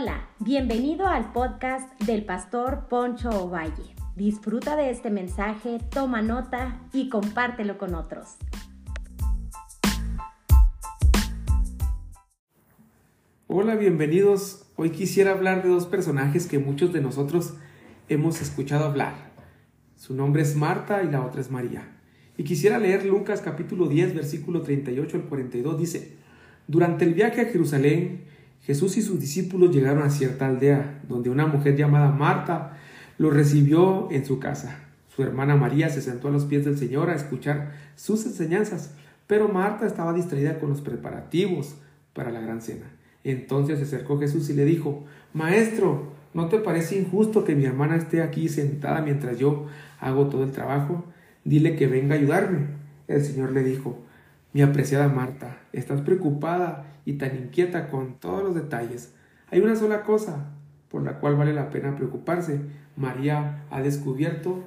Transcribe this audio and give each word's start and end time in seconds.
Hola, 0.00 0.28
bienvenido 0.38 1.08
al 1.08 1.32
podcast 1.32 2.00
del 2.04 2.24
pastor 2.24 2.86
Poncho 2.88 3.30
Ovalle. 3.30 3.96
Disfruta 4.14 4.76
de 4.76 4.90
este 4.90 5.10
mensaje, 5.10 5.80
toma 5.90 6.22
nota 6.22 6.80
y 6.92 7.08
compártelo 7.08 7.78
con 7.78 7.96
otros. 7.96 8.36
Hola, 13.48 13.74
bienvenidos. 13.74 14.70
Hoy 14.76 14.90
quisiera 14.90 15.32
hablar 15.32 15.64
de 15.64 15.70
dos 15.70 15.86
personajes 15.86 16.46
que 16.46 16.60
muchos 16.60 16.92
de 16.92 17.00
nosotros 17.00 17.54
hemos 18.08 18.40
escuchado 18.40 18.84
hablar. 18.84 19.32
Su 19.96 20.14
nombre 20.14 20.42
es 20.42 20.54
Marta 20.54 21.02
y 21.02 21.10
la 21.10 21.26
otra 21.26 21.40
es 21.40 21.50
María. 21.50 21.88
Y 22.36 22.44
quisiera 22.44 22.78
leer 22.78 23.04
Lucas 23.04 23.40
capítulo 23.40 23.88
10, 23.88 24.14
versículo 24.14 24.62
38 24.62 25.16
al 25.16 25.24
42. 25.24 25.76
Dice, 25.76 26.12
durante 26.68 27.04
el 27.04 27.14
viaje 27.14 27.40
a 27.40 27.46
Jerusalén, 27.46 28.37
Jesús 28.68 28.98
y 28.98 29.02
sus 29.02 29.18
discípulos 29.18 29.74
llegaron 29.74 30.02
a 30.02 30.10
cierta 30.10 30.46
aldea, 30.46 31.00
donde 31.08 31.30
una 31.30 31.46
mujer 31.46 31.74
llamada 31.74 32.10
Marta 32.10 32.76
los 33.16 33.32
recibió 33.32 34.08
en 34.10 34.26
su 34.26 34.38
casa. 34.40 34.78
Su 35.08 35.22
hermana 35.22 35.56
María 35.56 35.88
se 35.88 36.02
sentó 36.02 36.28
a 36.28 36.30
los 36.30 36.44
pies 36.44 36.66
del 36.66 36.76
Señor 36.76 37.08
a 37.08 37.14
escuchar 37.14 37.72
sus 37.96 38.26
enseñanzas, 38.26 38.92
pero 39.26 39.48
Marta 39.48 39.86
estaba 39.86 40.12
distraída 40.12 40.58
con 40.58 40.68
los 40.68 40.82
preparativos 40.82 41.76
para 42.12 42.30
la 42.30 42.42
gran 42.42 42.60
cena. 42.60 42.84
Entonces 43.24 43.78
se 43.78 43.86
acercó 43.86 44.20
Jesús 44.20 44.50
y 44.50 44.52
le 44.52 44.66
dijo, 44.66 45.02
Maestro, 45.32 46.12
¿no 46.34 46.50
te 46.50 46.58
parece 46.58 46.98
injusto 46.98 47.44
que 47.44 47.54
mi 47.54 47.64
hermana 47.64 47.96
esté 47.96 48.20
aquí 48.20 48.50
sentada 48.50 49.00
mientras 49.00 49.38
yo 49.38 49.64
hago 49.98 50.26
todo 50.26 50.44
el 50.44 50.52
trabajo? 50.52 51.06
Dile 51.42 51.74
que 51.74 51.86
venga 51.86 52.16
a 52.16 52.18
ayudarme. 52.18 52.66
El 53.06 53.24
Señor 53.24 53.52
le 53.52 53.64
dijo, 53.64 53.98
Mi 54.52 54.62
apreciada 54.62 55.08
Marta, 55.08 55.60
estás 55.72 56.00
preocupada 56.00 56.86
y 57.04 57.14
tan 57.14 57.36
inquieta 57.36 57.88
con 57.88 58.18
todos 58.18 58.42
los 58.42 58.54
detalles. 58.54 59.12
Hay 59.50 59.60
una 59.60 59.76
sola 59.76 60.02
cosa 60.02 60.52
por 60.88 61.02
la 61.02 61.18
cual 61.18 61.36
vale 61.36 61.52
la 61.52 61.68
pena 61.68 61.94
preocuparse. 61.94 62.60
María 62.96 63.64
ha 63.70 63.82
descubierto 63.82 64.64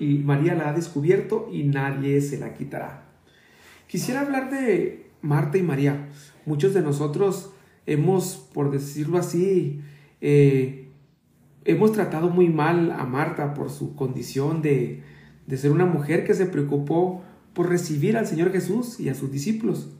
y 0.00 0.18
María 0.18 0.54
la 0.54 0.70
ha 0.70 0.72
descubierto 0.72 1.48
y 1.52 1.62
nadie 1.64 2.20
se 2.20 2.38
la 2.38 2.54
quitará. 2.54 3.04
Quisiera 3.86 4.22
hablar 4.22 4.50
de 4.50 5.06
Marta 5.20 5.56
y 5.56 5.62
María. 5.62 6.08
Muchos 6.44 6.74
de 6.74 6.82
nosotros 6.82 7.52
hemos, 7.86 8.48
por 8.52 8.72
decirlo 8.72 9.18
así, 9.18 9.82
eh, 10.20 10.88
hemos 11.64 11.92
tratado 11.92 12.28
muy 12.28 12.48
mal 12.48 12.90
a 12.90 13.04
Marta 13.04 13.54
por 13.54 13.70
su 13.70 13.94
condición 13.94 14.62
de, 14.62 15.02
de 15.46 15.56
ser 15.56 15.70
una 15.70 15.86
mujer 15.86 16.24
que 16.24 16.34
se 16.34 16.46
preocupó 16.46 17.22
por 17.54 17.68
recibir 17.68 18.16
al 18.16 18.26
Señor 18.26 18.52
Jesús 18.52 19.00
y 19.00 19.08
a 19.08 19.14
sus 19.14 19.30
discípulos. 19.30 19.90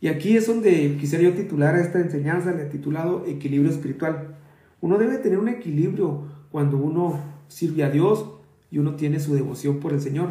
Y 0.00 0.08
aquí 0.08 0.36
es 0.36 0.46
donde 0.46 0.96
quisiera 1.00 1.24
yo 1.24 1.34
titular 1.34 1.74
a 1.74 1.80
esta 1.80 2.00
enseñanza, 2.00 2.52
le 2.52 2.62
he 2.62 2.66
titulado 2.66 3.24
Equilibrio 3.26 3.70
Espiritual. 3.70 4.36
Uno 4.80 4.96
debe 4.96 5.18
tener 5.18 5.38
un 5.38 5.48
equilibrio 5.48 6.26
cuando 6.50 6.76
uno 6.76 7.20
sirve 7.48 7.82
a 7.82 7.90
Dios 7.90 8.26
y 8.70 8.78
uno 8.78 8.94
tiene 8.94 9.18
su 9.18 9.34
devoción 9.34 9.80
por 9.80 9.92
el 9.92 10.00
Señor. 10.00 10.30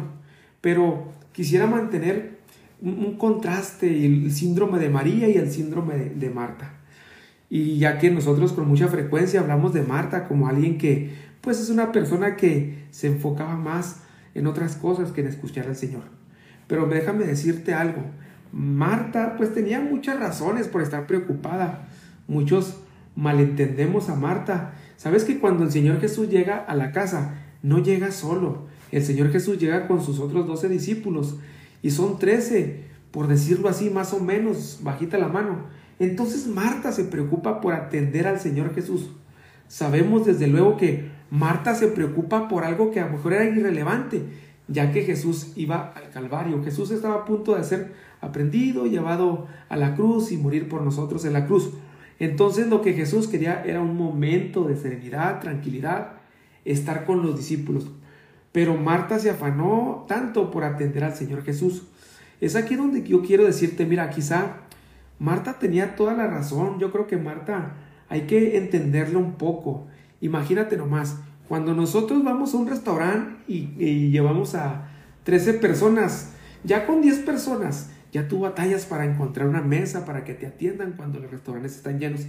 Pero 0.60 1.12
quisiera 1.32 1.66
mantener 1.66 2.38
un, 2.80 3.16
contraste, 3.18 4.06
el 4.06 4.32
síndrome 4.32 4.78
de 4.78 4.88
María 4.88 5.28
y 5.28 5.36
el 5.36 5.50
síndrome 5.50 5.96
de, 5.96 6.10
de 6.10 6.30
Marta. 6.30 6.74
Y 7.50 7.78
ya 7.78 7.98
que 7.98 8.10
nosotros 8.10 8.52
con 8.52 8.68
mucha 8.68 8.88
frecuencia 8.88 9.40
hablamos 9.40 9.74
de 9.74 9.82
Marta 9.82 10.28
como 10.28 10.48
alguien 10.48 10.78
que 10.78 11.28
pues 11.40 11.60
es 11.60 11.70
una 11.70 11.92
persona 11.92 12.36
que 12.36 12.86
se 12.90 13.06
enfocaba 13.06 13.56
más 13.56 14.02
en 14.34 14.46
otras 14.46 14.76
cosas 14.76 15.12
que 15.12 15.20
en 15.20 15.28
escuchar 15.28 15.66
al 15.66 15.76
Señor. 15.76 16.02
Pero 16.68 16.86
déjame 16.86 17.24
decirte 17.24 17.74
algo, 17.74 18.02
Marta 18.52 19.34
pues 19.36 19.52
tenía 19.52 19.80
muchas 19.80 20.20
razones 20.20 20.68
por 20.68 20.82
estar 20.82 21.06
preocupada. 21.06 21.88
Muchos 22.28 22.78
malentendemos 23.16 24.08
a 24.08 24.14
Marta. 24.14 24.74
¿Sabes 24.96 25.24
que 25.24 25.40
cuando 25.40 25.64
el 25.64 25.72
Señor 25.72 26.00
Jesús 26.00 26.28
llega 26.28 26.56
a 26.56 26.76
la 26.76 26.92
casa, 26.92 27.34
no 27.62 27.82
llega 27.82 28.12
solo? 28.12 28.68
El 28.92 29.02
Señor 29.02 29.30
Jesús 29.32 29.58
llega 29.58 29.88
con 29.88 30.02
sus 30.02 30.20
otros 30.20 30.46
doce 30.46 30.68
discípulos 30.68 31.38
y 31.82 31.90
son 31.90 32.18
trece, 32.18 32.84
por 33.10 33.26
decirlo 33.26 33.68
así, 33.68 33.90
más 33.90 34.12
o 34.12 34.20
menos, 34.20 34.80
bajita 34.82 35.18
la 35.18 35.28
mano. 35.28 35.64
Entonces 35.98 36.46
Marta 36.46 36.92
se 36.92 37.04
preocupa 37.04 37.60
por 37.60 37.74
atender 37.74 38.26
al 38.26 38.40
Señor 38.40 38.74
Jesús. 38.74 39.10
Sabemos 39.68 40.24
desde 40.24 40.46
luego 40.46 40.76
que 40.76 41.10
Marta 41.30 41.74
se 41.74 41.88
preocupa 41.88 42.48
por 42.48 42.64
algo 42.64 42.90
que 42.90 43.00
a 43.00 43.06
lo 43.06 43.12
mejor 43.12 43.34
era 43.34 43.44
irrelevante, 43.44 44.22
ya 44.68 44.92
que 44.92 45.02
Jesús 45.02 45.52
iba 45.56 45.92
al 45.96 46.10
Calvario. 46.10 46.62
Jesús 46.62 46.90
estaba 46.90 47.16
a 47.16 47.24
punto 47.24 47.56
de 47.56 47.64
ser 47.64 47.94
aprendido, 48.20 48.86
llevado 48.86 49.46
a 49.68 49.76
la 49.76 49.94
cruz 49.94 50.30
y 50.30 50.36
morir 50.36 50.68
por 50.68 50.82
nosotros 50.82 51.24
en 51.24 51.32
la 51.32 51.46
cruz. 51.46 51.70
Entonces 52.18 52.68
lo 52.68 52.82
que 52.82 52.92
Jesús 52.92 53.28
quería 53.28 53.62
era 53.64 53.80
un 53.80 53.96
momento 53.96 54.64
de 54.64 54.76
serenidad, 54.76 55.40
tranquilidad, 55.40 56.12
estar 56.64 57.04
con 57.04 57.22
los 57.22 57.36
discípulos. 57.36 57.90
Pero 58.52 58.76
Marta 58.76 59.18
se 59.18 59.30
afanó 59.30 60.04
tanto 60.08 60.50
por 60.50 60.64
atender 60.64 61.04
al 61.04 61.14
Señor 61.14 61.44
Jesús. 61.44 61.84
Es 62.40 62.56
aquí 62.56 62.76
donde 62.76 63.02
yo 63.02 63.22
quiero 63.22 63.44
decirte, 63.44 63.86
mira, 63.86 64.10
quizá 64.10 64.58
Marta 65.18 65.58
tenía 65.58 65.96
toda 65.96 66.14
la 66.14 66.26
razón. 66.26 66.78
Yo 66.78 66.90
creo 66.90 67.06
que 67.06 67.16
Marta 67.16 67.74
hay 68.08 68.22
que 68.22 68.56
entenderlo 68.56 69.18
un 69.18 69.34
poco. 69.34 69.86
Imagínate 70.20 70.76
nomás, 70.76 71.20
cuando 71.48 71.74
nosotros 71.74 72.22
vamos 72.22 72.52
a 72.52 72.58
un 72.58 72.68
restaurante 72.68 73.42
y, 73.48 74.10
llevamos 74.10 74.54
a 74.54 74.90
13 75.24 75.54
personas, 75.54 76.32
ya 76.62 76.86
con 76.86 77.00
10 77.00 77.20
personas, 77.20 77.90
ya 78.12 78.28
tú 78.28 78.40
batallas 78.40 78.84
para 78.84 79.06
encontrar 79.06 79.48
una 79.48 79.62
mesa 79.62 80.04
para 80.04 80.24
que 80.24 80.34
te 80.34 80.46
atiendan 80.46 80.92
cuando 80.92 81.18
los 81.18 81.30
restaurantes 81.30 81.76
están 81.76 81.98
llenos. 81.98 82.26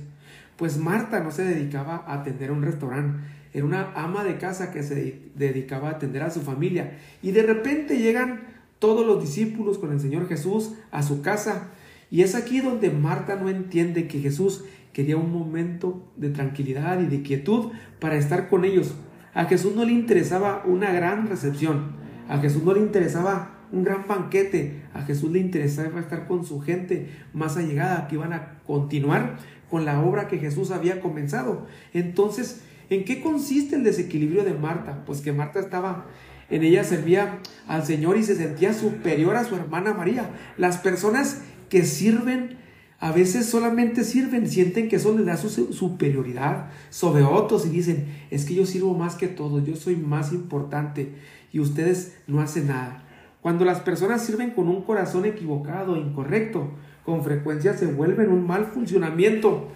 Pues 0.55 0.77
Marta 0.77 1.19
no 1.19 1.31
se 1.31 1.43
dedicaba 1.43 2.03
a 2.07 2.15
atender 2.15 2.51
un 2.51 2.63
restaurante, 2.63 3.19
era 3.53 3.65
una 3.65 3.91
ama 3.93 4.23
de 4.23 4.37
casa 4.37 4.71
que 4.71 4.83
se 4.83 5.21
dedicaba 5.35 5.89
a 5.89 5.93
atender 5.93 6.23
a 6.23 6.31
su 6.31 6.41
familia. 6.41 6.97
Y 7.21 7.31
de 7.31 7.43
repente 7.43 7.97
llegan 7.97 8.41
todos 8.79 9.05
los 9.05 9.21
discípulos 9.21 9.77
con 9.77 9.91
el 9.91 9.99
Señor 9.99 10.27
Jesús 10.27 10.73
a 10.91 11.03
su 11.03 11.21
casa. 11.21 11.69
Y 12.11 12.21
es 12.21 12.35
aquí 12.35 12.61
donde 12.61 12.89
Marta 12.89 13.35
no 13.35 13.49
entiende 13.49 14.07
que 14.07 14.19
Jesús 14.19 14.63
quería 14.93 15.17
un 15.17 15.31
momento 15.31 16.03
de 16.15 16.29
tranquilidad 16.29 17.01
y 17.01 17.05
de 17.05 17.21
quietud 17.21 17.71
para 17.99 18.15
estar 18.15 18.49
con 18.49 18.65
ellos. 18.65 18.95
A 19.33 19.45
Jesús 19.45 19.75
no 19.75 19.85
le 19.85 19.93
interesaba 19.93 20.63
una 20.65 20.91
gran 20.91 21.27
recepción, 21.27 21.91
a 22.27 22.39
Jesús 22.39 22.63
no 22.63 22.73
le 22.73 22.79
interesaba 22.79 23.51
un 23.71 23.83
gran 23.83 24.07
banquete, 24.07 24.81
a 24.93 25.03
Jesús 25.03 25.31
le 25.31 25.39
interesaba 25.39 25.99
estar 25.99 26.27
con 26.27 26.45
su 26.45 26.59
gente 26.61 27.09
más 27.33 27.57
allegada, 27.57 28.07
que 28.07 28.15
iban 28.15 28.33
a 28.33 28.59
continuar 28.65 29.37
con 29.69 29.85
la 29.85 30.01
obra 30.01 30.27
que 30.27 30.39
Jesús 30.39 30.71
había 30.71 30.99
comenzado. 30.99 31.67
Entonces, 31.93 32.61
¿en 32.89 33.05
qué 33.05 33.21
consiste 33.21 33.75
el 33.75 33.83
desequilibrio 33.83 34.43
de 34.43 34.53
Marta? 34.53 35.03
Pues 35.05 35.21
que 35.21 35.31
Marta 35.31 35.59
estaba 35.59 36.05
en 36.49 36.63
ella 36.63 36.83
servía 36.83 37.39
al 37.67 37.85
Señor 37.85 38.17
y 38.17 38.23
se 38.23 38.35
sentía 38.35 38.73
superior 38.73 39.35
a 39.35 39.43
su 39.43 39.55
hermana 39.55 39.93
María. 39.93 40.31
Las 40.57 40.77
personas 40.77 41.41
que 41.69 41.85
sirven 41.85 42.57
a 42.99 43.11
veces 43.11 43.45
solamente 43.45 44.03
sirven, 44.03 44.49
sienten 44.49 44.89
que 44.89 44.97
eso 44.97 45.15
les 45.15 45.25
da 45.25 45.37
su 45.37 45.49
superioridad 45.71 46.67
sobre 46.89 47.23
otros 47.23 47.65
y 47.65 47.69
dicen, 47.69 48.07
es 48.29 48.45
que 48.45 48.55
yo 48.55 48.65
sirvo 48.65 48.93
más 48.93 49.15
que 49.15 49.27
todos, 49.27 49.65
yo 49.65 49.75
soy 49.75 49.95
más 49.95 50.33
importante 50.33 51.13
y 51.53 51.59
ustedes 51.59 52.17
no 52.27 52.41
hacen 52.41 52.67
nada. 52.67 53.03
Cuando 53.41 53.63
las 53.63 53.79
personas 53.79 54.25
sirven 54.25 54.51
con 54.51 54.67
un 54.67 54.81
corazón 54.81 55.23
equivocado, 55.25 55.95
incorrecto, 55.95 56.71
con 57.05 57.23
frecuencia 57.23 57.73
se 57.73 57.87
vuelven 57.87 58.29
un 58.29 58.45
mal 58.45 58.65
funcionamiento 58.65 59.69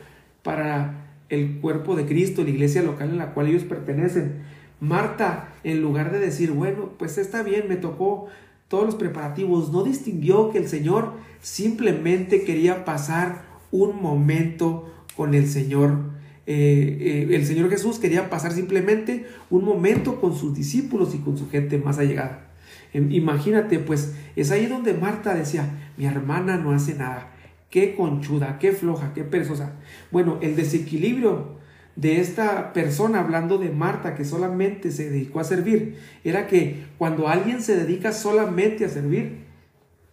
para 0.43 1.05
el 1.29 1.61
cuerpo 1.61 1.95
de 1.95 2.05
Cristo, 2.05 2.43
la 2.43 2.49
iglesia 2.49 2.83
local 2.83 3.09
en 3.09 3.17
la 3.17 3.33
cual 3.33 3.47
ellos 3.47 3.63
pertenecen. 3.63 4.43
Marta, 4.81 5.53
en 5.63 5.81
lugar 5.81 6.11
de 6.11 6.19
decir, 6.19 6.51
bueno, 6.51 6.89
pues 6.99 7.17
está 7.17 7.41
bien, 7.41 7.69
me 7.69 7.77
tocó 7.77 8.27
todos 8.73 8.87
los 8.87 8.95
preparativos, 8.95 9.71
no 9.71 9.83
distinguió 9.83 10.49
que 10.49 10.57
el 10.57 10.67
Señor 10.67 11.13
simplemente 11.43 12.43
quería 12.43 12.85
pasar 12.85 13.45
un 13.69 14.01
momento 14.01 14.91
con 15.15 15.35
el 15.35 15.47
Señor. 15.47 15.99
Eh, 16.47 17.27
eh, 17.29 17.35
el 17.35 17.45
Señor 17.45 17.69
Jesús 17.69 17.99
quería 17.99 18.31
pasar 18.31 18.51
simplemente 18.51 19.27
un 19.51 19.63
momento 19.63 20.19
con 20.19 20.35
sus 20.35 20.55
discípulos 20.55 21.13
y 21.13 21.19
con 21.19 21.37
su 21.37 21.51
gente 21.51 21.77
más 21.77 21.99
allegada. 21.99 22.49
Em, 22.93 23.11
imagínate, 23.11 23.77
pues 23.77 24.15
es 24.35 24.49
ahí 24.49 24.65
donde 24.65 24.95
Marta 24.95 25.35
decía, 25.35 25.69
mi 25.95 26.05
hermana 26.05 26.57
no 26.57 26.71
hace 26.71 26.95
nada, 26.95 27.31
qué 27.69 27.93
conchuda, 27.93 28.57
qué 28.57 28.71
floja, 28.71 29.13
qué 29.13 29.23
perezosa. 29.23 29.73
Bueno, 30.09 30.39
el 30.41 30.55
desequilibrio 30.55 31.59
de 31.95 32.19
esta 32.19 32.73
persona, 32.73 33.19
hablando 33.19 33.57
de 33.57 33.69
Marta, 33.69 34.15
que 34.15 34.25
solamente 34.25 34.91
se 34.91 35.09
dedicó 35.09 35.39
a 35.39 35.43
servir, 35.43 35.97
era 36.23 36.47
que 36.47 36.85
cuando 36.97 37.27
alguien 37.27 37.61
se 37.61 37.75
dedica 37.75 38.11
solamente 38.11 38.85
a 38.85 38.89
servir, 38.89 39.43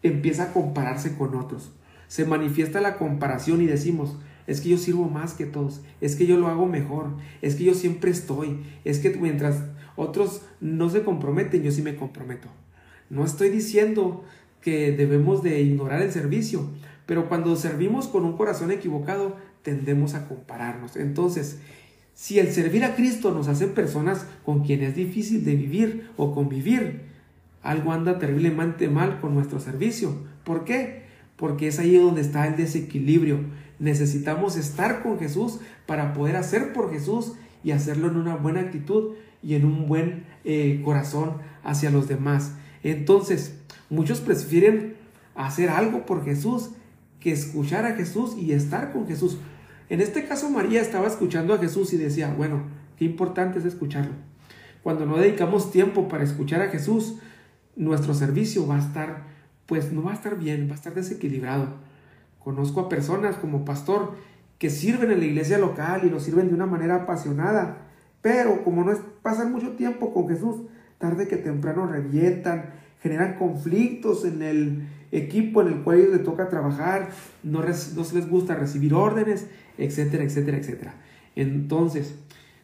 empieza 0.03 0.45
a 0.45 0.53
compararse 0.53 1.17
con 1.17 1.35
otros. 1.35 1.73
Se 2.09 2.25
manifiesta 2.25 2.81
la 2.81 2.97
comparación 2.97 3.63
y 3.63 3.67
decimos, 3.67 4.19
es 4.47 4.61
que 4.61 4.71
yo 4.71 4.79
sirvo 4.79 5.09
más 5.09 5.35
que 5.35 5.47
todos, 5.47 5.81
es 6.01 6.17
que 6.17 6.27
yo 6.27 6.37
lo 6.37 6.49
hago 6.49 6.67
mejor, 6.67 7.13
es 7.41 7.55
que 7.55 7.65
yo 7.65 7.75
siempre 7.75 8.11
estoy, 8.11 8.59
es 8.85 8.99
que 8.99 9.11
mientras 9.11 9.63
otros 9.97 10.43
no 10.61 10.91
se 10.91 11.03
comprometen, 11.03 11.63
yo 11.63 11.71
sí 11.71 11.83
me 11.83 11.97
comprometo. 11.97 12.49
No 13.09 13.25
estoy 13.25 13.49
diciendo 13.49 14.25
que 14.61 14.93
debemos 14.93 15.43
de 15.43 15.61
ignorar 15.61 16.03
el 16.03 16.13
servicio, 16.13 16.69
pero 17.07 17.29
cuando 17.29 17.57
servimos 17.57 18.07
con 18.07 18.25
un 18.25 18.37
corazón 18.37 18.71
equivocado, 18.71 19.37
tendemos 19.63 20.15
a 20.15 20.29
compararnos. 20.29 20.97
Entonces, 20.97 21.59
si 22.15 22.39
el 22.39 22.53
servir 22.53 22.85
a 22.85 22.95
Cristo 22.97 23.33
nos 23.33 23.49
hace 23.49 23.67
personas 23.67 24.27
con 24.45 24.65
quienes 24.65 24.91
es 24.91 24.97
difícil 24.97 25.45
de 25.45 25.57
vivir 25.57 26.11
o 26.17 26.35
convivir, 26.35 27.03
algo 27.63 27.93
anda 27.93 28.19
terriblemente 28.19 28.89
mal 28.89 29.21
con 29.21 29.35
nuestro 29.35 29.61
servicio. 29.61 30.15
¿Por 30.45 30.65
qué? 30.65 31.05
Porque 31.37 31.69
es 31.69 31.79
ahí 31.79 31.97
donde 31.97 32.21
está 32.21 32.47
el 32.47 32.57
desequilibrio. 32.57 33.41
Necesitamos 33.79 34.57
estar 34.57 35.03
con 35.03 35.19
Jesús 35.19 35.61
para 35.87 36.13
poder 36.13 36.37
hacer 36.37 36.73
por 36.73 36.91
Jesús 36.91 37.33
y 37.63 37.71
hacerlo 37.73 38.09
en 38.09 38.17
una 38.17 38.37
buena 38.37 38.61
actitud 38.61 39.15
y 39.43 39.55
en 39.55 39.65
un 39.65 39.87
buen 39.87 40.25
eh, 40.45 40.81
corazón 40.85 41.35
hacia 41.63 41.91
los 41.91 42.09
demás. 42.09 42.53
Entonces, 42.83 43.59
muchos 43.89 44.21
prefieren 44.21 44.97
hacer 45.35 45.71
algo 45.71 46.07
por 46.07 46.25
Jesús 46.25 46.71
que 47.21 47.33
escuchar 47.33 47.85
a 47.85 47.95
Jesús 47.95 48.37
y 48.37 48.53
estar 48.53 48.93
con 48.93 49.07
Jesús. 49.07 49.39
En 49.91 50.01
este 50.01 50.25
caso 50.25 50.49
María 50.49 50.81
estaba 50.81 51.09
escuchando 51.09 51.53
a 51.53 51.59
Jesús 51.59 51.93
y 51.93 51.97
decía, 51.97 52.33
bueno, 52.37 52.63
qué 52.97 53.05
importante 53.05 53.59
es 53.59 53.65
escucharlo. 53.65 54.13
Cuando 54.85 55.05
no 55.05 55.19
dedicamos 55.19 55.73
tiempo 55.73 56.07
para 56.07 56.23
escuchar 56.23 56.63
a 56.63 56.69
Jesús, 56.69 57.17
nuestro 57.75 58.15
servicio 58.15 58.69
va 58.69 58.77
a 58.77 58.81
estar, 58.87 59.25
pues 59.67 59.93
no 59.93 60.05
va 60.05 60.13
a 60.13 60.15
estar 60.15 60.39
bien, 60.39 60.69
va 60.69 60.75
a 60.75 60.77
estar 60.77 60.95
desequilibrado. 60.95 61.75
Conozco 62.39 62.83
a 62.83 62.89
personas 62.89 63.35
como 63.35 63.65
pastor 63.65 64.15
que 64.59 64.71
sirven 64.71 65.11
en 65.11 65.19
la 65.19 65.27
iglesia 65.27 65.59
local 65.59 66.03
y 66.05 66.09
lo 66.09 66.21
sirven 66.21 66.49
de 66.49 66.55
una 66.55 66.67
manera 66.67 66.95
apasionada, 66.95 67.79
pero 68.23 68.63
como 68.63 68.85
no 68.85 68.93
es, 68.93 69.01
pasan 69.23 69.51
mucho 69.51 69.73
tiempo 69.73 70.15
con 70.15 70.29
Jesús, 70.29 70.63
tarde 70.99 71.27
que 71.27 71.37
temprano 71.37 71.89
revientan, 71.89 72.71
generan 73.03 73.35
conflictos 73.35 74.25
en 74.25 74.43
el 74.43 74.89
equipo 75.13 75.63
en 75.63 75.69
el 75.69 75.75
cual 75.83 75.99
ellos 75.99 76.13
les 76.13 76.25
toca 76.25 76.49
trabajar, 76.49 77.11
no, 77.43 77.63
no 77.63 78.05
se 78.05 78.15
les 78.15 78.29
gusta 78.29 78.55
recibir 78.55 78.95
órdenes, 78.95 79.49
etcétera, 79.79 80.25
etcétera, 80.25 80.59
etcétera. 80.59 80.95
Entonces, 81.37 82.15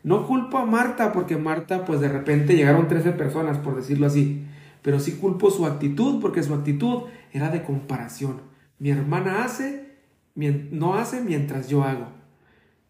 no 0.02 0.26
culpo 0.26 0.58
a 0.58 0.66
Marta 0.66 1.12
porque 1.12 1.36
Marta, 1.36 1.84
pues 1.84 2.00
de 2.00 2.08
repente 2.08 2.54
llegaron 2.54 2.88
13 2.88 3.12
personas, 3.12 3.58
por 3.58 3.76
decirlo 3.76 4.06
así, 4.06 4.44
pero 4.82 5.00
sí 5.00 5.12
culpo 5.12 5.50
su 5.50 5.66
actitud 5.66 6.20
porque 6.20 6.42
su 6.42 6.54
actitud 6.54 7.04
era 7.32 7.50
de 7.50 7.64
comparación. 7.64 8.40
Mi 8.78 8.90
hermana 8.90 9.44
hace, 9.44 9.96
no 10.36 10.94
hace 10.94 11.22
mientras 11.22 11.68
yo 11.68 11.82
hago. 11.82 12.06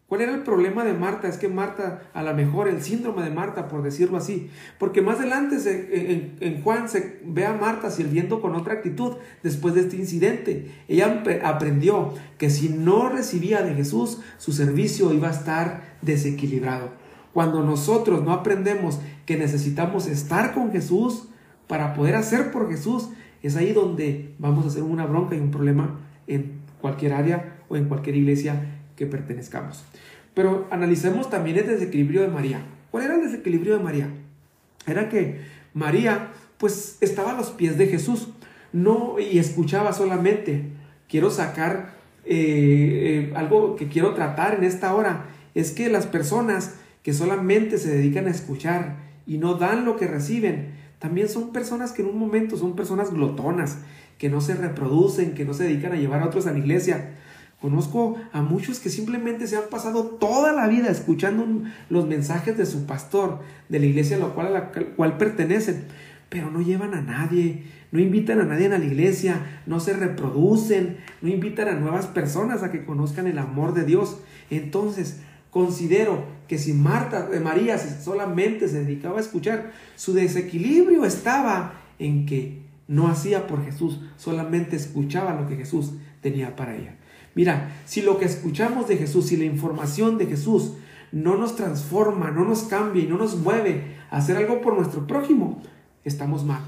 ¿Cuál 0.07 0.21
era 0.21 0.33
el 0.33 0.43
problema 0.43 0.85
de 0.85 0.93
Marta? 0.93 1.27
Es 1.27 1.37
que 1.37 1.49
Marta, 1.49 2.03
a 2.13 2.23
lo 2.23 2.33
mejor 2.33 2.69
el 2.69 2.81
síndrome 2.81 3.23
de 3.23 3.29
Marta, 3.29 3.67
por 3.67 3.83
decirlo 3.83 4.17
así, 4.17 4.49
porque 4.79 5.01
más 5.01 5.19
adelante 5.19 5.57
en, 6.39 6.61
Juan 6.63 6.87
se 6.87 7.19
ve 7.25 7.45
a 7.45 7.51
Marta 7.51 7.91
sirviendo 7.91 8.39
con 8.39 8.55
otra 8.55 8.75
actitud 8.75 9.17
después 9.43 9.73
de 9.73 9.81
este 9.81 9.97
incidente. 9.97 10.71
Ella 10.87 11.23
aprendió 11.43 12.13
que 12.37 12.49
si 12.49 12.69
no 12.69 13.09
recibía 13.09 13.63
de 13.63 13.75
Jesús, 13.75 14.21
su 14.37 14.53
servicio 14.53 15.13
iba 15.13 15.27
a 15.27 15.31
estar 15.31 15.97
desequilibrado. 16.01 16.91
Cuando 17.33 17.61
nosotros 17.63 18.23
no 18.23 18.31
aprendemos 18.31 19.01
que 19.25 19.35
necesitamos 19.35 20.07
estar 20.07 20.53
con 20.53 20.71
Jesús 20.71 21.27
para 21.67 21.93
poder 21.93 22.15
hacer 22.15 22.51
por 22.51 22.69
Jesús, 22.69 23.09
es 23.43 23.57
ahí 23.57 23.73
donde 23.73 24.35
vamos 24.39 24.63
a 24.63 24.69
hacer 24.69 24.83
una 24.83 25.05
bronca 25.05 25.35
y 25.35 25.39
un 25.39 25.51
problema 25.51 25.99
en 26.27 26.61
cualquier 26.79 27.11
área 27.11 27.57
o 27.67 27.75
en 27.75 27.89
cualquier 27.89 28.15
iglesia 28.15 28.76
que 28.97 29.05
pertenezcamos. 29.05 29.85
Pero 30.33 30.67
analicemos 30.69 31.29
también 31.29 31.57
el 31.57 31.67
desequilibrio 31.67 32.21
de 32.21 32.27
María. 32.27 32.61
¿Cuál 32.91 33.05
era 33.05 33.15
el 33.15 33.21
desequilibrio 33.21 33.77
de 33.77 33.83
María? 33.83 34.09
Era 34.85 35.07
que 35.07 35.41
María 35.73 36.31
pues 36.57 36.97
estaba 37.01 37.31
a 37.31 37.37
los 37.37 37.51
pies 37.51 37.77
de 37.77 37.87
Jesús 37.87 38.29
no 38.73 39.19
y 39.19 39.39
escuchaba 39.39 39.93
solamente. 39.93 40.63
Quiero 41.07 41.29
sacar 41.31 41.95
eh, 42.25 43.29
eh, 43.29 43.33
algo 43.35 43.75
que 43.75 43.87
quiero 43.87 44.13
tratar 44.13 44.55
en 44.55 44.63
esta 44.63 44.93
hora. 44.93 45.25
Es 45.55 45.71
que 45.71 45.89
las 45.89 46.05
personas 46.05 46.75
que 47.03 47.13
solamente 47.13 47.77
se 47.77 47.89
dedican 47.89 48.27
a 48.27 48.31
escuchar 48.31 48.97
y 49.25 49.37
no 49.37 49.55
dan 49.55 49.85
lo 49.85 49.97
que 49.97 50.07
reciben, 50.07 50.73
también 50.99 51.29
son 51.29 51.53
personas 51.53 51.91
que 51.91 52.01
en 52.01 52.09
un 52.09 52.17
momento 52.17 52.57
son 52.57 52.75
personas 52.75 53.11
glotonas, 53.11 53.79
que 54.17 54.29
no 54.29 54.41
se 54.41 54.55
reproducen, 54.55 55.33
que 55.33 55.45
no 55.45 55.53
se 55.53 55.63
dedican 55.63 55.93
a 55.93 55.97
llevar 55.97 56.21
a 56.21 56.25
otros 56.25 56.47
a 56.47 56.51
la 56.51 56.59
iglesia, 56.59 57.15
Conozco 57.61 58.17
a 58.33 58.41
muchos 58.41 58.79
que 58.79 58.89
simplemente 58.89 59.47
se 59.47 59.57
han 59.57 59.69
pasado 59.69 60.03
toda 60.03 60.53
la 60.53 60.67
vida 60.67 60.91
escuchando 60.91 61.45
los 61.89 62.07
mensajes 62.07 62.55
de 62.55 62.67
su 62.67 62.85
pastor, 62.85 63.39
de 63.67 63.79
la 63.79 63.87
iglesia 63.87 64.17
a 64.17 64.19
la 64.19 64.27
cual, 64.27 64.47
a 64.47 64.51
la 64.51 64.71
cual 64.95 65.17
pertenecen, 65.17 65.85
pero 66.29 66.51
no 66.51 66.61
llevan 66.61 66.93
a 66.93 67.01
nadie, 67.01 67.63
no 67.91 67.99
invitan 67.99 68.39
a 68.41 68.43
nadie 68.43 68.67
a 68.67 68.77
la 68.77 68.85
iglesia, 68.85 69.61
no 69.65 69.79
se 69.79 69.93
reproducen, 69.93 70.97
no 71.21 71.29
invitan 71.29 71.67
a 71.69 71.73
nuevas 71.79 72.05
personas 72.05 72.61
a 72.61 72.71
que 72.71 72.85
conozcan 72.85 73.25
el 73.25 73.39
amor 73.39 73.73
de 73.73 73.85
Dios. 73.85 74.19
Entonces, 74.51 75.21
considero 75.49 76.25
que 76.47 76.59
si 76.59 76.73
Marta, 76.73 77.27
de 77.27 77.37
eh, 77.37 77.39
María 77.39 77.79
solamente 77.79 78.67
se 78.67 78.83
dedicaba 78.83 79.17
a 79.17 79.21
escuchar, 79.21 79.71
su 79.95 80.13
desequilibrio 80.13 81.05
estaba 81.05 81.73
en 81.97 82.27
que 82.27 82.61
no 82.87 83.07
hacía 83.07 83.47
por 83.47 83.65
Jesús, 83.65 83.99
solamente 84.15 84.75
escuchaba 84.75 85.33
lo 85.33 85.47
que 85.47 85.55
Jesús 85.55 85.93
tenía 86.21 86.55
para 86.55 86.75
ella. 86.75 86.95
Mira, 87.37 87.69
si 87.85 88.01
lo 88.01 88.17
que 88.17 88.25
escuchamos 88.25 88.87
de 88.87 88.97
Jesús, 88.97 89.27
si 89.27 89.37
la 89.37 89.45
información 89.45 90.17
de 90.17 90.25
Jesús 90.25 90.73
no 91.11 91.37
nos 91.37 91.55
transforma, 91.55 92.31
no 92.31 92.43
nos 92.43 92.63
cambia 92.63 93.03
y 93.03 93.05
no 93.05 93.15
nos 93.15 93.37
mueve 93.37 93.95
a 94.09 94.17
hacer 94.17 94.37
algo 94.37 94.59
por 94.59 94.75
nuestro 94.75 95.05
prójimo, 95.05 95.61
estamos 96.03 96.43
mal. 96.43 96.63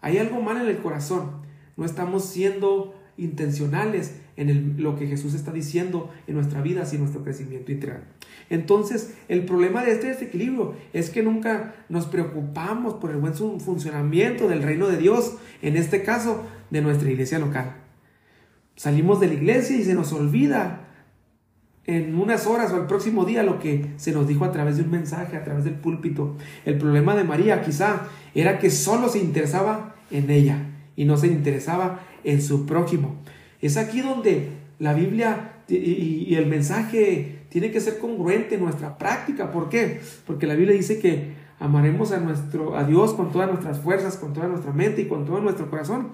Hay 0.00 0.18
algo 0.18 0.42
mal 0.42 0.60
en 0.60 0.66
el 0.66 0.78
corazón. 0.78 1.42
No 1.76 1.84
estamos 1.84 2.24
siendo 2.24 2.96
intencionales 3.16 4.16
en 4.36 4.82
lo 4.82 4.96
que 4.96 5.06
Jesús 5.06 5.34
está 5.34 5.52
diciendo 5.52 6.10
en 6.26 6.34
nuestra 6.34 6.62
vida 6.62 6.82
y 6.92 6.98
nuestro 6.98 7.22
crecimiento 7.22 7.70
integral. 7.70 8.02
Entonces, 8.50 9.14
el 9.28 9.44
problema 9.44 9.84
de 9.84 9.92
este 9.92 10.08
desequilibrio 10.08 10.74
es 10.92 11.10
que 11.10 11.22
nunca 11.22 11.76
nos 11.88 12.06
preocupamos 12.06 12.94
por 12.94 13.12
el 13.12 13.18
buen 13.18 13.34
funcionamiento 13.34 14.48
del 14.48 14.64
reino 14.64 14.88
de 14.88 14.96
Dios, 14.96 15.36
en 15.62 15.76
este 15.76 16.02
caso, 16.02 16.42
de 16.70 16.80
nuestra 16.80 17.08
iglesia 17.08 17.38
local. 17.38 17.81
Salimos 18.76 19.20
de 19.20 19.28
la 19.28 19.34
iglesia 19.34 19.76
y 19.76 19.84
se 19.84 19.94
nos 19.94 20.12
olvida 20.12 20.88
en 21.84 22.14
unas 22.14 22.46
horas 22.46 22.72
o 22.72 22.76
el 22.76 22.86
próximo 22.86 23.24
día 23.24 23.42
lo 23.42 23.58
que 23.58 23.86
se 23.96 24.12
nos 24.12 24.28
dijo 24.28 24.44
a 24.44 24.52
través 24.52 24.76
de 24.76 24.84
un 24.84 24.90
mensaje, 24.90 25.36
a 25.36 25.44
través 25.44 25.64
del 25.64 25.74
púlpito. 25.74 26.36
El 26.64 26.78
problema 26.78 27.16
de 27.16 27.24
María 27.24 27.62
quizá 27.62 28.08
era 28.34 28.58
que 28.58 28.70
solo 28.70 29.08
se 29.08 29.18
interesaba 29.18 29.96
en 30.10 30.30
ella 30.30 30.58
y 30.96 31.04
no 31.04 31.16
se 31.16 31.26
interesaba 31.26 32.00
en 32.24 32.40
su 32.40 32.66
prójimo. 32.66 33.16
Es 33.60 33.76
aquí 33.76 34.00
donde 34.00 34.50
la 34.78 34.94
Biblia 34.94 35.52
y, 35.68 36.34
el 36.34 36.46
mensaje 36.46 37.46
tiene 37.48 37.70
que 37.70 37.80
ser 37.80 37.98
congruente 37.98 38.56
en 38.56 38.62
nuestra 38.62 38.98
práctica. 38.98 39.50
¿Por 39.50 39.68
qué? 39.68 40.00
Porque 40.26 40.46
la 40.46 40.54
Biblia 40.54 40.76
dice 40.76 40.98
que 40.98 41.34
amaremos 41.58 42.12
a, 42.12 42.18
nuestro, 42.18 42.76
a 42.76 42.84
Dios 42.84 43.14
con 43.14 43.30
todas 43.30 43.48
nuestras 43.48 43.80
fuerzas, 43.80 44.16
con 44.16 44.32
toda 44.32 44.48
nuestra 44.48 44.72
mente 44.72 45.02
y 45.02 45.06
con 45.06 45.24
todo 45.24 45.40
nuestro 45.40 45.70
corazón 45.70 46.12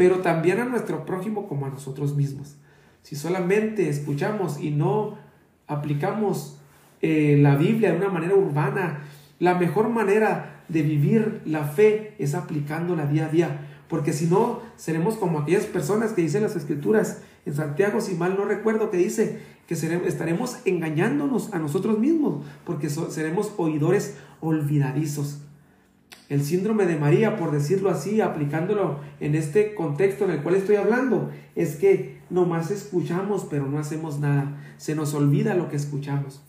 pero 0.00 0.20
también 0.20 0.60
a 0.60 0.64
nuestro 0.64 1.04
prójimo 1.04 1.46
como 1.46 1.66
a 1.66 1.68
nosotros 1.68 2.16
mismos. 2.16 2.56
Si 3.02 3.16
solamente 3.16 3.90
escuchamos 3.90 4.58
y 4.58 4.70
no 4.70 5.18
aplicamos 5.66 6.58
eh, 7.02 7.36
la 7.38 7.54
Biblia 7.54 7.92
de 7.92 7.98
una 7.98 8.08
manera 8.08 8.34
urbana, 8.34 9.02
la 9.40 9.56
mejor 9.56 9.90
manera 9.90 10.62
de 10.68 10.80
vivir 10.80 11.42
la 11.44 11.64
fe 11.64 12.14
es 12.18 12.34
aplicándola 12.34 13.04
día 13.04 13.26
a 13.26 13.28
día, 13.28 13.68
porque 13.90 14.14
si 14.14 14.24
no, 14.24 14.60
seremos 14.76 15.16
como 15.16 15.40
aquellas 15.40 15.66
personas 15.66 16.12
que 16.12 16.22
dicen 16.22 16.44
las 16.44 16.56
escrituras 16.56 17.20
en 17.44 17.54
Santiago, 17.54 18.00
si 18.00 18.14
mal 18.14 18.38
no 18.38 18.46
recuerdo, 18.46 18.90
que 18.90 18.96
dice 18.96 19.42
que 19.66 19.74
estaremos 19.74 20.60
engañándonos 20.64 21.52
a 21.52 21.58
nosotros 21.58 21.98
mismos, 21.98 22.42
porque 22.64 22.88
seremos 22.88 23.52
oidores 23.58 24.16
olvidadizos. 24.40 25.42
El 26.30 26.44
síndrome 26.44 26.86
de 26.86 26.96
María, 26.96 27.36
por 27.36 27.50
decirlo 27.50 27.90
así, 27.90 28.20
aplicándolo 28.20 29.00
en 29.18 29.34
este 29.34 29.74
contexto 29.74 30.24
en 30.24 30.30
el 30.30 30.42
cual 30.44 30.54
estoy 30.54 30.76
hablando, 30.76 31.32
es 31.56 31.74
que 31.74 32.20
nomás 32.30 32.70
escuchamos 32.70 33.48
pero 33.50 33.66
no 33.66 33.80
hacemos 33.80 34.20
nada. 34.20 34.56
Se 34.78 34.94
nos 34.94 35.12
olvida 35.12 35.56
lo 35.56 35.68
que 35.68 35.74
escuchamos. 35.74 36.40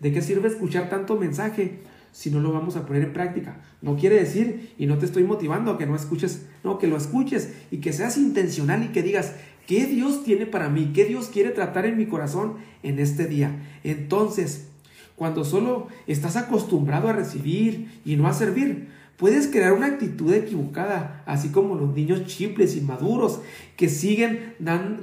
¿De 0.00 0.12
qué 0.12 0.22
sirve 0.22 0.48
escuchar 0.48 0.88
tanto 0.88 1.16
mensaje 1.16 1.80
si 2.10 2.30
no 2.30 2.40
lo 2.40 2.52
vamos 2.52 2.76
a 2.76 2.86
poner 2.86 3.02
en 3.02 3.12
práctica? 3.12 3.60
No 3.82 3.96
quiere 3.96 4.16
decir, 4.16 4.72
y 4.78 4.86
no 4.86 4.96
te 4.96 5.04
estoy 5.04 5.24
motivando 5.24 5.72
a 5.72 5.78
que 5.78 5.84
no 5.84 5.94
escuches, 5.94 6.46
no, 6.64 6.78
que 6.78 6.86
lo 6.86 6.96
escuches 6.96 7.52
y 7.70 7.78
que 7.78 7.92
seas 7.92 8.16
intencional 8.16 8.82
y 8.82 8.88
que 8.88 9.02
digas, 9.02 9.34
¿qué 9.66 9.84
Dios 9.84 10.24
tiene 10.24 10.46
para 10.46 10.70
mí? 10.70 10.92
¿Qué 10.94 11.04
Dios 11.04 11.26
quiere 11.26 11.50
tratar 11.50 11.84
en 11.84 11.98
mi 11.98 12.06
corazón 12.06 12.54
en 12.82 12.98
este 12.98 13.26
día? 13.26 13.60
Entonces, 13.84 14.68
cuando 15.16 15.44
solo 15.44 15.88
estás 16.06 16.36
acostumbrado 16.36 17.08
a 17.08 17.12
recibir 17.12 18.00
y 18.06 18.16
no 18.16 18.26
a 18.26 18.32
servir, 18.32 18.88
Puedes 19.16 19.46
crear 19.46 19.72
una 19.72 19.86
actitud 19.86 20.32
equivocada, 20.32 21.22
así 21.26 21.50
como 21.50 21.76
los 21.76 21.94
niños 21.94 22.26
chiples, 22.26 22.76
inmaduros, 22.76 23.40
que 23.76 23.88
siguen 23.88 24.54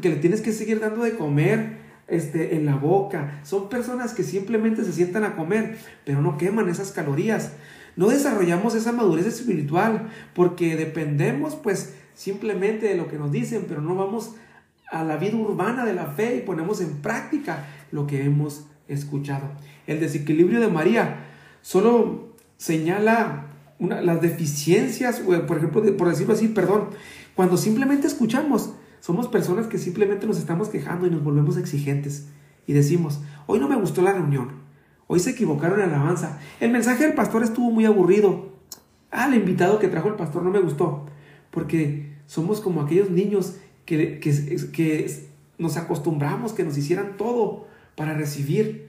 que 0.01 0.09
le 0.09 0.15
tienes 0.17 0.41
que 0.41 0.51
seguir 0.51 0.79
dando 0.79 1.03
de 1.03 1.15
comer 1.15 1.77
este, 2.07 2.55
en 2.55 2.65
la 2.65 2.75
boca. 2.75 3.39
Son 3.43 3.69
personas 3.69 4.13
que 4.13 4.23
simplemente 4.23 4.83
se 4.83 4.93
sientan 4.93 5.23
a 5.23 5.35
comer, 5.35 5.77
pero 6.05 6.21
no 6.21 6.37
queman 6.37 6.69
esas 6.69 6.91
calorías. 6.91 7.53
No 7.95 8.09
desarrollamos 8.09 8.75
esa 8.75 8.91
madurez 8.91 9.25
espiritual 9.25 10.09
porque 10.33 10.75
dependemos 10.75 11.55
pues 11.55 11.95
simplemente 12.13 12.87
de 12.87 12.95
lo 12.95 13.07
que 13.07 13.17
nos 13.17 13.31
dicen, 13.31 13.65
pero 13.67 13.81
no 13.81 13.95
vamos 13.95 14.35
a 14.91 15.03
la 15.03 15.17
vida 15.17 15.37
urbana 15.37 15.85
de 15.85 15.93
la 15.93 16.07
fe 16.07 16.37
y 16.37 16.41
ponemos 16.41 16.81
en 16.81 16.97
práctica 17.01 17.65
lo 17.91 18.07
que 18.07 18.23
hemos 18.23 18.65
escuchado. 18.87 19.51
El 19.87 19.99
desequilibrio 19.99 20.59
de 20.59 20.67
María 20.67 21.25
solo 21.61 22.33
señala 22.57 23.48
las 23.79 24.21
deficiencias, 24.21 25.21
por 25.47 25.57
ejemplo, 25.57 25.97
por 25.97 26.09
decirlo 26.09 26.33
así, 26.33 26.49
perdón, 26.49 26.89
cuando 27.35 27.57
simplemente 27.57 28.07
escuchamos, 28.07 28.73
somos 28.99 29.27
personas 29.27 29.67
que 29.67 29.77
simplemente 29.77 30.27
nos 30.27 30.37
estamos 30.37 30.69
quejando 30.69 31.07
y 31.07 31.09
nos 31.09 31.23
volvemos 31.23 31.57
exigentes 31.57 32.27
y 32.67 32.73
decimos, 32.73 33.21
hoy 33.47 33.59
no 33.59 33.69
me 33.69 33.77
gustó 33.77 34.01
la 34.01 34.13
reunión, 34.13 34.49
hoy 35.07 35.19
se 35.19 35.31
equivocaron 35.31 35.79
en 35.79 35.91
la 35.91 35.95
alabanza, 35.95 36.39
el 36.59 36.71
mensaje 36.71 37.05
del 37.05 37.13
pastor 37.13 37.43
estuvo 37.43 37.71
muy 37.71 37.85
aburrido, 37.85 38.49
ah, 39.11 39.27
el 39.27 39.35
invitado 39.35 39.79
que 39.79 39.87
trajo 39.87 40.09
el 40.09 40.15
pastor 40.15 40.43
no 40.43 40.51
me 40.51 40.59
gustó, 40.59 41.05
porque 41.51 42.17
somos 42.25 42.61
como 42.61 42.81
aquellos 42.81 43.09
niños 43.09 43.55
que, 43.85 44.19
que, 44.19 45.29
nos 45.57 45.77
acostumbramos 45.77 46.53
que 46.53 46.63
nos 46.63 46.77
hicieran 46.77 47.17
todo 47.17 47.67
para 47.95 48.13
recibir. 48.13 48.87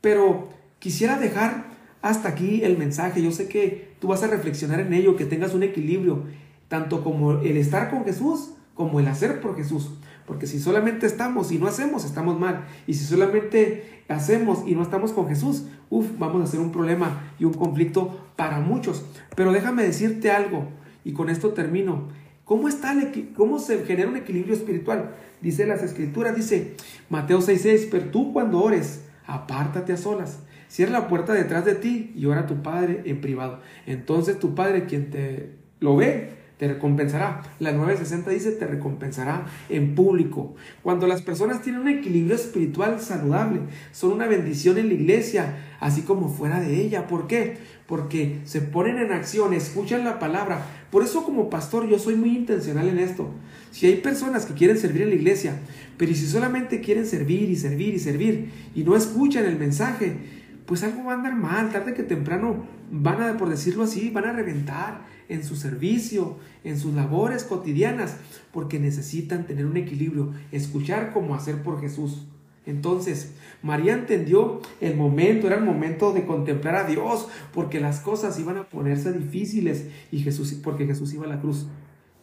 Pero 0.00 0.48
quisiera 0.78 1.18
dejar 1.18 1.71
hasta 2.02 2.28
aquí 2.28 2.62
el 2.64 2.76
mensaje. 2.76 3.22
Yo 3.22 3.32
sé 3.32 3.48
que 3.48 3.94
tú 4.00 4.08
vas 4.08 4.22
a 4.22 4.26
reflexionar 4.26 4.80
en 4.80 4.92
ello, 4.92 5.16
que 5.16 5.24
tengas 5.24 5.54
un 5.54 5.62
equilibrio, 5.62 6.24
tanto 6.68 7.02
como 7.02 7.40
el 7.40 7.56
estar 7.56 7.90
con 7.90 8.04
Jesús 8.04 8.50
como 8.74 9.00
el 9.00 9.08
hacer 9.08 9.40
por 9.40 9.56
Jesús. 9.56 9.90
Porque 10.26 10.46
si 10.46 10.60
solamente 10.60 11.06
estamos 11.06 11.52
y 11.52 11.58
no 11.58 11.66
hacemos, 11.66 12.04
estamos 12.04 12.38
mal. 12.38 12.64
Y 12.86 12.94
si 12.94 13.04
solamente 13.04 14.02
hacemos 14.08 14.62
y 14.66 14.74
no 14.74 14.82
estamos 14.82 15.12
con 15.12 15.28
Jesús, 15.28 15.64
uff, 15.90 16.06
vamos 16.18 16.40
a 16.40 16.44
hacer 16.44 16.60
un 16.60 16.72
problema 16.72 17.32
y 17.38 17.44
un 17.44 17.54
conflicto 17.54 18.20
para 18.36 18.60
muchos. 18.60 19.04
Pero 19.36 19.52
déjame 19.52 19.82
decirte 19.82 20.30
algo, 20.30 20.68
y 21.04 21.12
con 21.12 21.28
esto 21.28 21.50
termino. 21.52 22.08
¿Cómo, 22.44 22.68
está 22.68 22.94
¿Cómo 23.36 23.58
se 23.58 23.84
genera 23.84 24.08
un 24.08 24.16
equilibrio 24.16 24.54
espiritual? 24.54 25.14
Dice 25.40 25.66
las 25.66 25.82
escrituras, 25.82 26.36
dice 26.36 26.74
Mateo 27.08 27.40
6:6, 27.40 27.88
pero 27.90 28.06
tú 28.06 28.32
cuando 28.32 28.62
ores, 28.62 29.04
apártate 29.26 29.92
a 29.92 29.96
solas, 29.96 30.40
cierra 30.72 30.92
la 30.92 31.06
puerta 31.06 31.34
detrás 31.34 31.66
de 31.66 31.74
ti 31.74 32.12
y 32.16 32.24
ora 32.24 32.40
a 32.40 32.46
tu 32.46 32.62
Padre 32.62 33.02
en 33.04 33.20
privado. 33.20 33.60
Entonces 33.86 34.38
tu 34.38 34.54
Padre, 34.54 34.86
quien 34.86 35.10
te 35.10 35.50
lo 35.80 35.96
ve, 35.96 36.30
te 36.56 36.66
recompensará. 36.66 37.42
La 37.58 37.72
960 37.72 38.30
dice, 38.30 38.52
te 38.52 38.66
recompensará 38.66 39.44
en 39.68 39.94
público. 39.94 40.54
Cuando 40.82 41.06
las 41.06 41.20
personas 41.20 41.60
tienen 41.60 41.82
un 41.82 41.88
equilibrio 41.88 42.34
espiritual 42.36 43.00
saludable, 43.00 43.60
son 43.90 44.12
una 44.12 44.26
bendición 44.26 44.78
en 44.78 44.88
la 44.88 44.94
iglesia, 44.94 45.56
así 45.78 46.02
como 46.02 46.30
fuera 46.30 46.58
de 46.58 46.80
ella. 46.80 47.06
¿Por 47.06 47.26
qué? 47.26 47.58
Porque 47.86 48.38
se 48.44 48.62
ponen 48.62 48.96
en 48.96 49.12
acción, 49.12 49.52
escuchan 49.52 50.04
la 50.04 50.18
palabra. 50.18 50.64
Por 50.90 51.02
eso 51.02 51.22
como 51.22 51.50
pastor 51.50 51.86
yo 51.86 51.98
soy 51.98 52.14
muy 52.14 52.34
intencional 52.34 52.88
en 52.88 52.98
esto. 52.98 53.28
Si 53.72 53.86
hay 53.86 53.96
personas 53.96 54.46
que 54.46 54.54
quieren 54.54 54.78
servir 54.78 55.02
en 55.02 55.10
la 55.10 55.16
iglesia, 55.16 55.56
pero 55.98 56.14
si 56.14 56.26
solamente 56.26 56.80
quieren 56.80 57.06
servir 57.06 57.50
y 57.50 57.56
servir 57.56 57.92
y 57.92 57.98
servir 57.98 58.50
y 58.74 58.84
no 58.84 58.96
escuchan 58.96 59.44
el 59.44 59.58
mensaje, 59.58 60.41
pues 60.66 60.82
algo 60.82 61.04
va 61.04 61.12
a 61.12 61.16
andar 61.16 61.34
mal, 61.34 61.70
tarde 61.70 61.94
que 61.94 62.02
temprano 62.02 62.64
van 62.90 63.22
a, 63.22 63.36
por 63.36 63.48
decirlo 63.48 63.84
así, 63.84 64.10
van 64.10 64.26
a 64.26 64.32
reventar 64.32 65.06
en 65.28 65.44
su 65.44 65.56
servicio, 65.56 66.36
en 66.64 66.78
sus 66.78 66.94
labores 66.94 67.44
cotidianas, 67.44 68.16
porque 68.52 68.78
necesitan 68.78 69.46
tener 69.46 69.66
un 69.66 69.76
equilibrio, 69.76 70.32
escuchar 70.52 71.12
como 71.12 71.34
hacer 71.34 71.62
por 71.62 71.80
Jesús. 71.80 72.26
Entonces, 72.64 73.32
María 73.62 73.94
entendió 73.94 74.60
el 74.80 74.96
momento, 74.96 75.46
era 75.46 75.56
el 75.56 75.64
momento 75.64 76.12
de 76.12 76.26
contemplar 76.26 76.76
a 76.76 76.84
Dios, 76.84 77.28
porque 77.52 77.80
las 77.80 78.00
cosas 78.00 78.38
iban 78.38 78.56
a 78.56 78.68
ponerse 78.68 79.12
difíciles 79.12 79.88
y 80.12 80.20
Jesús, 80.20 80.52
porque 80.62 80.86
Jesús 80.86 81.12
iba 81.12 81.24
a 81.24 81.28
la 81.28 81.40
cruz. 81.40 81.66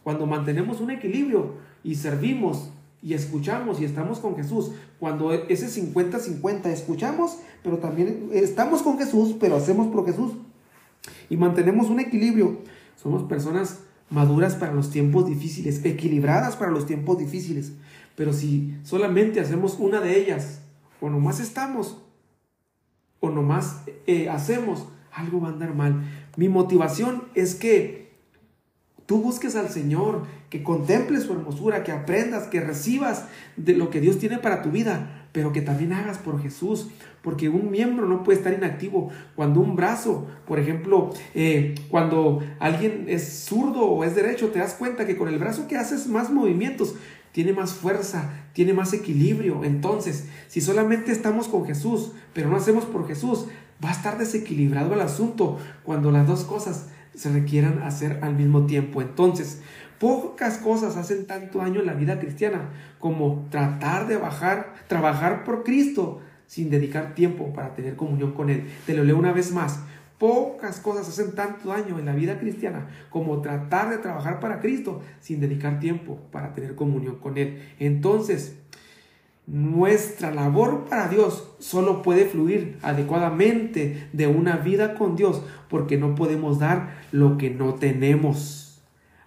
Cuando 0.02 0.26
mantenemos 0.26 0.80
un 0.80 0.90
equilibrio 0.90 1.56
y 1.84 1.96
servimos 1.96 2.70
y 3.02 3.14
escuchamos 3.14 3.80
y 3.80 3.84
estamos 3.84 4.18
con 4.18 4.36
Jesús, 4.36 4.72
cuando 4.98 5.32
ese 5.32 5.68
50-50 5.68 6.66
escuchamos, 6.66 7.38
pero 7.62 7.78
también 7.78 8.30
estamos 8.32 8.82
con 8.82 8.98
Jesús, 8.98 9.36
pero 9.40 9.56
hacemos 9.56 9.88
por 9.88 10.04
Jesús 10.06 10.32
y 11.28 11.36
mantenemos 11.36 11.88
un 11.88 12.00
equilibrio, 12.00 12.58
somos 12.96 13.22
personas 13.22 13.80
maduras 14.10 14.56
para 14.56 14.74
los 14.74 14.90
tiempos 14.90 15.26
difíciles, 15.26 15.84
equilibradas 15.84 16.56
para 16.56 16.70
los 16.70 16.86
tiempos 16.86 17.18
difíciles. 17.18 17.72
Pero 18.16 18.32
si 18.32 18.76
solamente 18.82 19.40
hacemos 19.40 19.76
una 19.78 20.00
de 20.00 20.20
ellas, 20.20 20.60
o 21.00 21.08
nomás 21.08 21.40
estamos, 21.40 22.02
o 23.20 23.30
nomás 23.30 23.82
eh, 24.06 24.28
hacemos, 24.28 24.86
algo 25.12 25.40
va 25.40 25.48
a 25.48 25.52
andar 25.52 25.74
mal. 25.74 26.02
Mi 26.36 26.48
motivación 26.48 27.24
es 27.34 27.54
que 27.54 27.99
tú 29.10 29.20
busques 29.20 29.56
al 29.56 29.70
Señor, 29.70 30.22
que 30.50 30.62
contemples 30.62 31.24
su 31.24 31.32
hermosura, 31.32 31.82
que 31.82 31.90
aprendas, 31.90 32.44
que 32.44 32.60
recibas 32.60 33.24
de 33.56 33.74
lo 33.74 33.90
que 33.90 34.00
Dios 34.00 34.20
tiene 34.20 34.38
para 34.38 34.62
tu 34.62 34.70
vida, 34.70 35.26
pero 35.32 35.52
que 35.52 35.62
también 35.62 35.92
hagas 35.92 36.18
por 36.18 36.40
Jesús, 36.40 36.90
porque 37.20 37.48
un 37.48 37.72
miembro 37.72 38.06
no 38.06 38.22
puede 38.22 38.38
estar 38.38 38.52
inactivo. 38.52 39.10
Cuando 39.34 39.58
un 39.58 39.74
brazo, 39.74 40.28
por 40.46 40.60
ejemplo, 40.60 41.10
eh, 41.34 41.74
cuando 41.88 42.38
alguien 42.60 43.06
es 43.08 43.46
zurdo 43.46 43.82
o 43.82 44.04
es 44.04 44.14
derecho, 44.14 44.50
te 44.50 44.60
das 44.60 44.74
cuenta 44.74 45.04
que 45.08 45.16
con 45.16 45.26
el 45.26 45.40
brazo 45.40 45.66
que 45.66 45.76
haces 45.76 46.06
más 46.06 46.30
movimientos, 46.30 46.94
tiene 47.32 47.52
más 47.52 47.72
fuerza, 47.72 48.30
tiene 48.52 48.74
más 48.74 48.92
equilibrio. 48.92 49.64
Entonces, 49.64 50.28
si 50.46 50.60
solamente 50.60 51.10
estamos 51.10 51.48
con 51.48 51.66
Jesús, 51.66 52.12
pero 52.32 52.48
no 52.48 52.56
hacemos 52.56 52.84
por 52.84 53.08
Jesús, 53.08 53.46
va 53.84 53.88
a 53.88 53.92
estar 53.92 54.18
desequilibrado 54.18 54.94
el 54.94 55.00
asunto 55.00 55.58
cuando 55.82 56.12
las 56.12 56.28
dos 56.28 56.44
cosas 56.44 56.90
se 57.20 57.30
requieran 57.30 57.82
hacer 57.82 58.18
al 58.22 58.34
mismo 58.34 58.66
tiempo. 58.66 59.02
Entonces, 59.02 59.60
Pocas 60.00 60.56
cosas 60.56 60.96
hacen 60.96 61.26
tanto 61.26 61.58
daño 61.58 61.80
en 61.80 61.86
la 61.86 61.92
vida 61.92 62.18
cristiana 62.18 62.70
como 62.98 63.46
tratar 63.50 64.08
de 64.08 64.16
bajar, 64.16 64.72
trabajar 64.88 65.44
por 65.44 65.62
Cristo 65.62 66.22
sin 66.46 66.70
dedicar 66.70 67.14
tiempo 67.14 67.52
para 67.52 67.74
tener 67.74 67.96
comunión 67.96 68.32
con 68.32 68.48
Él. 68.48 68.66
Te 68.86 68.94
lo 68.94 69.04
leo 69.04 69.18
una 69.18 69.32
vez 69.32 69.52
más. 69.52 69.80
Pocas 70.16 70.80
cosas 70.80 71.06
hacen 71.06 71.34
tanto 71.34 71.68
daño 71.68 71.98
en 71.98 72.06
la 72.06 72.14
vida 72.14 72.38
cristiana 72.38 72.88
como 73.10 73.42
tratar 73.42 73.90
de 73.90 73.98
trabajar 73.98 74.40
para 74.40 74.60
Cristo 74.60 75.02
sin 75.20 75.38
dedicar 75.38 75.80
tiempo 75.80 76.18
para 76.32 76.54
tener 76.54 76.76
comunión 76.76 77.16
con 77.16 77.36
Él. 77.36 77.62
Entonces, 77.78 78.56
nuestra 79.50 80.30
labor 80.30 80.84
para 80.88 81.08
Dios 81.08 81.50
solo 81.58 82.02
puede 82.02 82.24
fluir 82.24 82.78
adecuadamente 82.82 84.08
de 84.12 84.28
una 84.28 84.58
vida 84.58 84.94
con 84.94 85.16
Dios 85.16 85.42
porque 85.68 85.96
no 85.96 86.14
podemos 86.14 86.60
dar 86.60 87.00
lo 87.10 87.36
que 87.36 87.50
no 87.50 87.74
tenemos 87.74 88.60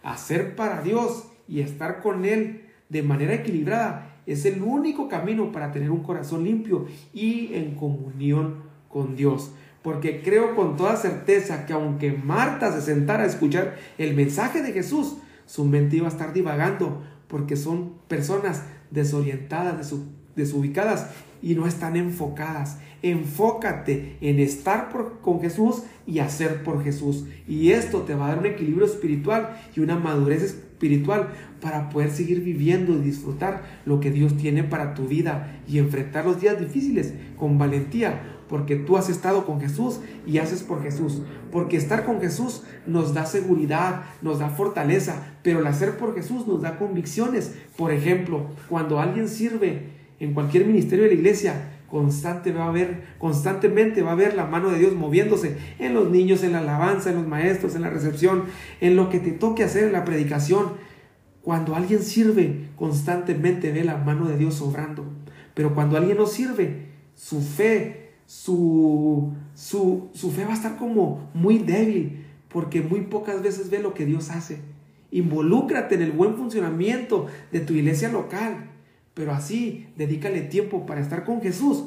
hacer 0.04 0.56
para 0.56 0.82
Dios 0.82 1.26
y 1.48 1.62
estar 1.62 2.02
con 2.02 2.26
Él 2.26 2.66
de 2.90 3.02
manera 3.02 3.34
equilibrada 3.34 4.22
es 4.26 4.46
el 4.46 4.62
único 4.62 5.10
camino 5.10 5.52
para 5.52 5.72
tener 5.72 5.92
un 5.92 6.04
corazón 6.04 6.44
limpio 6.44 6.86
y 7.14 7.54
en 7.56 7.76
comunión 7.76 8.64
con 8.88 9.16
Dios. 9.16 9.52
Porque 9.82 10.22
creo 10.22 10.56
con 10.56 10.78
toda 10.78 10.96
certeza 10.96 11.66
que 11.66 11.74
aunque 11.74 12.14
Marta 12.14 12.72
se 12.72 12.82
sentara 12.82 13.24
a 13.24 13.28
escuchar 13.28 13.76
el 13.98 14.14
mensaje 14.14 14.62
de 14.62 14.72
Jesús, 14.72 15.18
su 15.46 15.66
mente 15.66 15.98
iba 15.98 16.08
a 16.08 16.12
estar 16.12 16.32
divagando 16.32 17.02
porque 17.28 17.58
son 17.58 17.96
personas 18.08 18.64
desorientadas, 18.94 19.94
desubicadas 20.36 21.08
y 21.42 21.56
no 21.56 21.68
están 21.68 21.98
enfocadas. 21.98 22.78
Enfócate 23.02 24.18
en 24.22 24.40
estar 24.40 24.90
con 25.22 25.42
Jesús 25.42 25.84
y 26.08 26.20
hacer 26.20 26.64
por 26.64 26.84
Jesús. 26.84 27.26
Y 27.48 27.72
esto 27.72 28.04
te 28.04 28.16
va 28.16 28.26
a 28.26 28.30
dar 28.30 28.40
un 28.40 28.46
equilibrio 28.46 28.86
espiritual 28.86 29.58
y 29.76 29.82
una 29.82 29.98
madurez 29.98 30.44
espiritual 30.44 31.30
para 31.60 31.90
poder 31.90 32.12
seguir 32.12 32.42
viviendo 32.42 32.94
y 32.94 33.02
disfrutar 33.02 33.64
lo 33.86 34.00
que 34.00 34.12
Dios 34.12 34.38
tiene 34.38 34.64
para 34.64 34.94
tu 34.94 35.08
vida 35.08 35.62
y 35.68 35.80
enfrentar 35.80 36.26
los 36.26 36.40
días 36.40 36.60
difíciles 36.60 37.14
con 37.38 37.58
valentía, 37.58 38.22
porque 38.54 38.76
tú 38.76 38.98
has 38.98 39.10
estado 39.10 39.48
con 39.48 39.60
Jesús 39.60 40.00
y 40.28 40.38
haces 40.38 40.62
por 40.62 40.84
Jesús. 40.84 41.24
Porque 41.52 41.76
estar 41.76 42.06
con 42.06 42.22
Jesús 42.22 42.62
nos 42.86 43.16
da 43.16 43.26
seguridad, 43.26 44.04
nos 44.22 44.38
da 44.38 44.50
fortaleza, 44.50 45.26
pero 45.42 45.58
el 45.58 45.66
hacer 45.66 45.98
por 45.98 46.14
Jesús 46.14 46.46
nos 46.46 46.62
da 46.62 46.78
convicciones. 46.78 47.56
Por 47.76 47.92
ejemplo, 47.92 48.46
cuando 48.70 49.00
alguien 49.00 49.28
sirve 49.28 49.88
en 50.20 50.36
cualquier 50.36 50.68
ministerio 50.68 51.06
de 51.06 51.10
la 51.10 51.16
iglesia, 51.16 51.72
constante 51.88 52.52
va 52.52 52.66
a 52.66 52.68
haber, 52.68 53.16
constantemente 53.18 54.04
va 54.04 54.12
a 54.12 54.14
haber 54.14 54.36
la 54.36 54.46
mano 54.46 54.70
de 54.70 54.78
Dios 54.78 54.94
moviéndose 54.94 55.58
en 55.80 55.96
los 55.96 56.12
niños, 56.12 56.44
en 56.44 56.52
la 56.52 56.60
alabanza, 56.60 57.10
en 57.10 57.16
los 57.16 57.26
maestros, 57.26 57.74
en 57.74 57.82
la 57.82 57.90
recepción, 57.90 58.44
en 58.82 58.96
lo 58.96 59.10
que 59.10 59.20
te 59.20 59.32
toque 59.32 59.64
hacer 59.64 59.86
en 59.86 59.94
la 59.94 60.06
predicación. 60.06 60.74
Cuando 61.42 61.76
alguien 61.76 62.04
sirve, 62.04 62.70
constantemente 62.76 63.72
ve 63.72 63.84
la 63.84 63.98
mano 63.98 64.28
de 64.28 64.38
Dios 64.38 64.62
obrando. 64.62 65.06
Pero 65.56 65.74
cuando 65.74 65.98
alguien 65.98 66.18
no 66.18 66.28
sirve, 66.28 66.94
su 67.16 67.42
fe, 67.42 68.03
su, 68.26 69.34
su, 69.54 70.10
su 70.14 70.32
fe 70.32 70.46
va 70.46 70.52
a 70.52 70.56
estar 70.56 70.78
como 70.78 71.30
muy 71.34 71.60
débil, 71.60 72.26
porque 72.50 72.82
muy 72.82 73.02
pocas 73.02 73.42
veces 73.42 73.70
ve 73.70 73.80
lo 73.80 73.94
que 73.94 74.06
Dios 74.06 74.30
hace. 74.30 74.60
Involúcrate 75.12 75.96
en 75.96 76.02
el 76.02 76.12
buen 76.12 76.36
funcionamiento 76.36 77.28
de 77.52 77.60
tu 77.60 77.74
iglesia 77.74 78.10
local 78.10 78.70
pero 79.14 79.32
así, 79.34 79.88
dedícale 79.96 80.42
tiempo 80.42 80.86
para 80.86 81.02
estar 81.02 81.24
con 81.24 81.42
Jesús, 81.42 81.84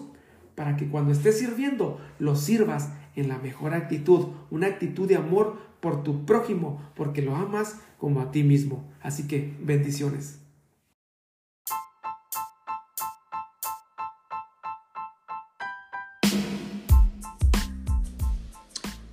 para 0.54 0.76
que 0.76 0.88
cuando 0.88 1.12
estés 1.12 1.38
sirviendo, 1.38 2.00
lo 2.18 2.36
sirvas 2.36 2.90
en 3.16 3.28
la 3.28 3.38
mejor 3.38 3.74
actitud, 3.74 4.28
una 4.50 4.68
actitud 4.68 5.08
de 5.08 5.16
amor 5.16 5.58
por 5.80 6.02
tu 6.02 6.24
prójimo, 6.24 6.80
porque 6.94 7.22
lo 7.22 7.34
amas 7.34 7.80
como 7.98 8.20
a 8.20 8.30
ti 8.30 8.42
mismo. 8.42 8.84
Así 9.02 9.26
que 9.26 9.54
bendiciones. 9.60 10.40